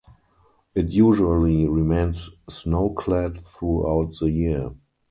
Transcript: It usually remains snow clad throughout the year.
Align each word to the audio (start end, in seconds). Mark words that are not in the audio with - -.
It 0.73 0.93
usually 0.93 1.67
remains 1.67 2.31
snow 2.49 2.89
clad 2.97 3.37
throughout 3.45 4.15
the 4.19 4.31
year. 4.31 4.71